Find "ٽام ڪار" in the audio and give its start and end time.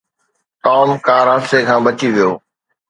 0.63-1.25